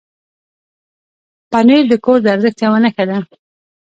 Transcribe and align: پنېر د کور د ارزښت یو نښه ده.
پنېر 1.51 1.83
د 1.91 1.93
کور 2.05 2.17
د 2.23 2.27
ارزښت 2.35 2.57
یو 2.65 2.75
نښه 2.83 3.03
ده. 3.09 3.17